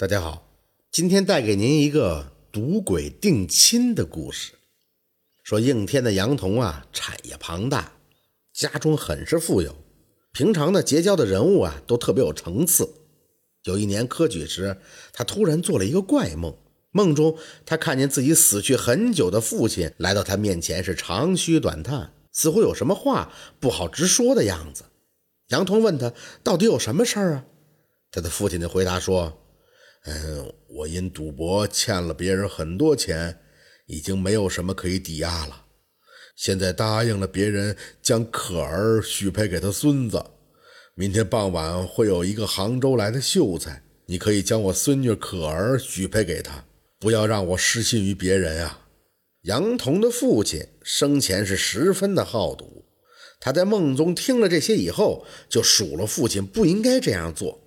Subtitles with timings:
[0.00, 0.48] 大家好，
[0.90, 4.54] 今天带给您一个赌鬼定亲的故事。
[5.42, 7.92] 说应天的杨童啊，产业庞大，
[8.50, 9.76] 家中很是富有，
[10.32, 12.88] 平常呢结交的人物啊都特别有层次。
[13.64, 14.78] 有一年科举时，
[15.12, 16.56] 他突然做了一个怪梦，
[16.92, 17.36] 梦中
[17.66, 23.30] 他看见自己死去很久的父亲来到他面前，是长吁短叹，似乎有什么话
[23.60, 24.84] 不好直说的样子。
[25.48, 27.44] 杨童问他到底有什么事儿啊？
[28.10, 29.36] 他的父亲就回答说。
[30.06, 33.38] 嗯，我因赌博欠了别人很多钱，
[33.86, 35.66] 已经没有什么可以抵押了。
[36.36, 40.24] 现在答应了别人，将可儿许配给他孙子。
[40.94, 46.64] 明天傍晚会有一个杭州来的秀才，你可以将我孙女可儿许配给他，
[46.98, 48.86] 不要让我失信于别人啊。
[49.42, 52.86] 杨童的父亲生前是十分的好赌，
[53.38, 57.58] 他在梦中听了这些以后，就数了父亲不应该这样做。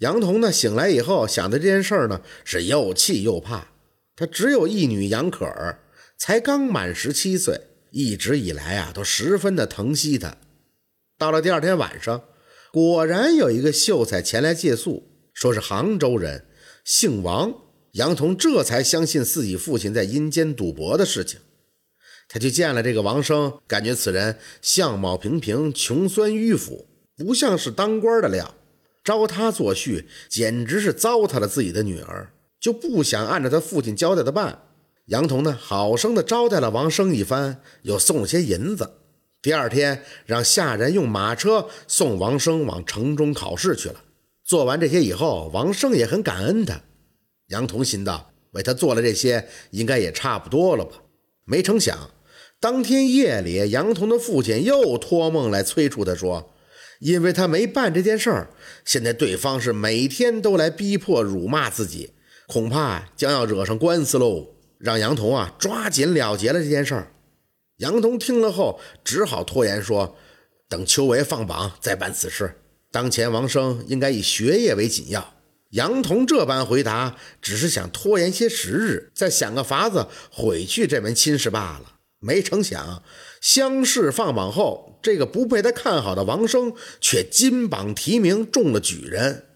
[0.00, 3.68] 杨童呢，醒来以后想的这件事儿呢，是又气又怕。
[4.16, 5.80] 他只有一女杨可儿，
[6.18, 10.38] 才刚满十七岁，一直以来啊，都十分的疼惜她。
[11.18, 12.24] 到了第二天晚上，
[12.72, 16.46] 果然有一个秀才前来借宿，说是杭州人，
[16.82, 17.54] 姓王。
[17.92, 21.40] 杨童这才相信自己父亲在阴间赌博的事情。
[22.28, 26.86] 他去见了这个王生，感觉此人相貌平平，穷酸迂腐，
[27.18, 28.54] 不像是当官的料。
[29.10, 32.30] 招他作婿，简直是糟蹋了自己的女儿，
[32.60, 34.60] 就不想按照他父亲交代的办。
[35.06, 38.88] 杨童呢，好生的招待了王生一番，又送了些银子。
[39.42, 43.96] 第二天，让下人用马车送王生往城中考试去了。
[44.44, 46.80] 做完这些以后，王生也很感恩他。
[47.48, 50.92] 杨童心道，为他做了这些，应该也差不多了吧？
[51.44, 52.10] 没成想，
[52.60, 56.52] 当天夜里，杨童的父亲又托梦来催促他说。
[57.00, 58.50] 因为他没办这件事儿，
[58.84, 62.12] 现在对方是每天都来逼迫、辱骂自己，
[62.46, 64.54] 恐怕将要惹上官司喽。
[64.78, 67.12] 让杨童啊抓紧了结了这件事儿。
[67.78, 70.16] 杨童听了后，只好拖延说
[70.70, 72.56] ：“等秋闱放榜再办此事。
[72.90, 75.34] 当前王生应该以学业为紧要。”
[75.72, 81.99] 杨童这般回答，只是想拖延些时日，再想个法子毁去这门亲事罢了。
[82.20, 83.02] 没成想，
[83.40, 89.46] 乡试放榜后，这个不被他看好的王生却金榜题名，中了举人。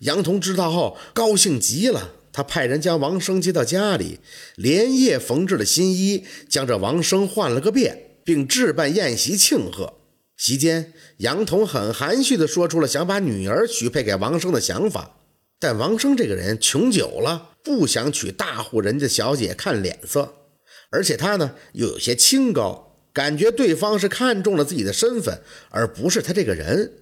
[0.00, 2.14] 杨童知道后，高兴极了。
[2.32, 4.20] 他派人将王生接到家里，
[4.56, 9.94] 连夜缝制了新衣，将这王生换了个遍，并置办宴席庆贺。
[10.36, 15.16] 席间，杨童很含蓄地说出了想把女儿许配给王生的想法。
[15.58, 20.39] 但王生这个人穷久了，不想娶大户人家小姐看脸色。
[20.90, 26.92] 而且他呢又有些清高，感觉对方是看中了自己的身份，而不是他这个人，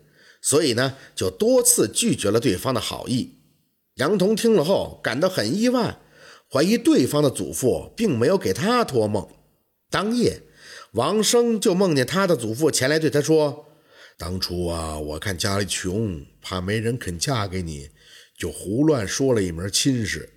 [0.41, 3.34] 所以呢就多次拒绝了对方的好意。
[3.94, 5.99] 杨童听了后感到很意外，
[6.50, 9.26] 怀疑对方的祖父并没有给他托梦。
[9.91, 10.43] 当夜，
[10.93, 13.66] 王生就梦见他的祖父前来对他说
[14.16, 17.88] ：“当初啊，我看家里穷，怕没人肯嫁给你，
[18.38, 20.34] 就胡乱说了一门亲事。”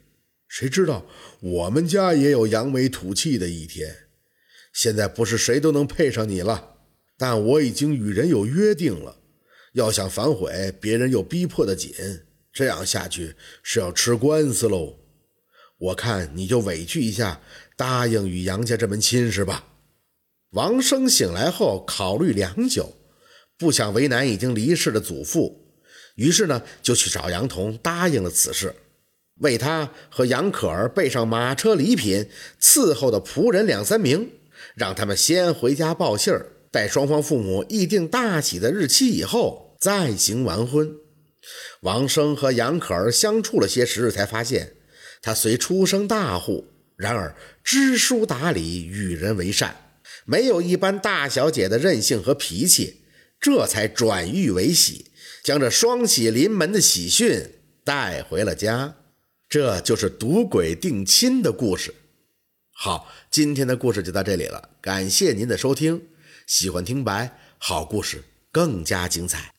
[0.51, 1.05] 谁知道
[1.39, 4.09] 我们家也有扬眉吐气的一天，
[4.73, 6.75] 现在不是谁都能配上你了。
[7.17, 9.15] 但我已经与人有约定了，
[9.75, 11.93] 要想反悔，别人又逼迫的紧，
[12.51, 14.99] 这样下去是要吃官司喽。
[15.77, 17.39] 我看你就委屈一下，
[17.77, 19.65] 答应与杨家这门亲事吧。
[20.49, 22.93] 王生醒来后考虑良久，
[23.57, 25.73] 不想为难已经离世的祖父，
[26.15, 28.75] 于是呢就去找杨童答应了此事。
[29.41, 32.27] 为他和杨可儿备上马车礼品，
[32.59, 34.31] 伺候的仆人两三名，
[34.75, 40.91] 让他们先回家报信儿，待双方父母议定大喜的日期以后再行完婚。
[41.81, 44.75] 王生和杨可儿相处了些时日，才发现
[45.23, 49.75] 他虽出生大户，然而知书达理，与人为善，
[50.25, 53.01] 没有一般大小姐的任性和脾气，
[53.39, 55.07] 这才转郁为喜，
[55.43, 58.97] 将这双喜临门的喜讯带回了家。
[59.51, 61.93] 这就是赌鬼定亲的故事。
[62.71, 66.07] 好，今天的故事就到这里了，感谢您的收听。
[66.47, 69.53] 喜欢听白，好故事更加精彩。